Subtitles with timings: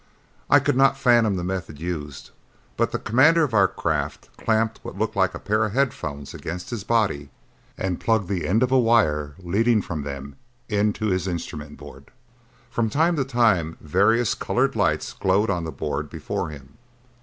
[0.49, 2.31] I could not fathom the method used,
[2.75, 6.71] but the commander of our craft clamped what looked like a pair of headphones against
[6.71, 7.29] his body
[7.77, 10.37] and plugged the end of a wire leading from them
[10.67, 12.09] into his instrument board.
[12.71, 16.79] From time to time various colored lights glowed on the board before him.